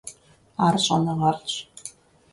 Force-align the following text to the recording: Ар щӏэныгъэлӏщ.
Ар 0.65 0.75
щӏэныгъэлӏщ. 0.83 1.55